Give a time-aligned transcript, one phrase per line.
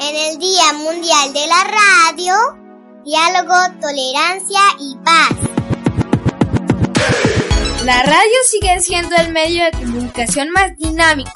[0.00, 2.34] En el Día Mundial de la Radio,
[3.04, 5.32] diálogo, tolerancia y paz.
[7.84, 11.32] La radio sigue siendo el medio de comunicación más dinámico,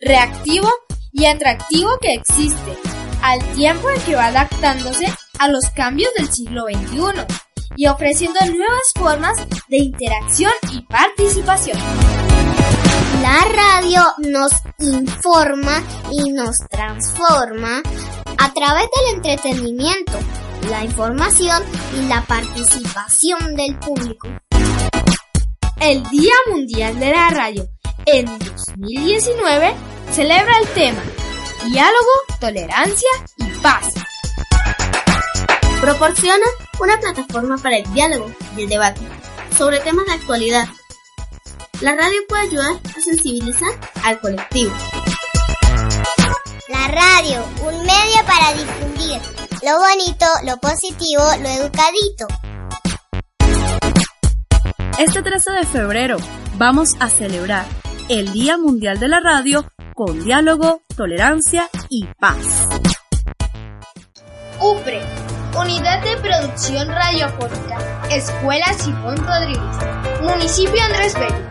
[0.00, 0.68] reactivo
[1.12, 2.76] y atractivo que existe,
[3.22, 5.06] al tiempo en que va adaptándose
[5.38, 7.24] a los cambios del siglo XXI
[7.76, 9.36] y ofreciendo nuevas formas
[9.68, 11.78] de interacción y participación.
[13.90, 17.82] La radio nos informa y nos transforma
[18.38, 20.12] a través del entretenimiento,
[20.68, 21.62] la información
[21.98, 24.28] y la participación del público.
[25.80, 27.68] El Día Mundial de la Radio
[28.06, 29.74] en 2019
[30.12, 31.02] celebra el tema
[31.66, 33.94] Diálogo, Tolerancia y Paz.
[35.80, 36.46] Proporciona
[36.78, 39.00] una plataforma para el diálogo y el debate
[39.56, 40.68] sobre temas de actualidad
[41.80, 43.70] la radio puede ayudar a sensibilizar
[44.04, 44.72] al colectivo.
[46.68, 49.20] La radio, un medio para difundir
[49.62, 52.26] lo bonito, lo positivo, lo educadito.
[54.98, 56.16] Este 13 de febrero
[56.56, 57.64] vamos a celebrar
[58.08, 62.68] el Día Mundial de la Radio con diálogo, tolerancia y paz.
[64.60, 65.02] UPRE,
[65.58, 71.50] Unidad de Producción Radiofónica, Escuela Simón Rodríguez, Municipio Andrés Bello.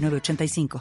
[0.09, 0.79] 85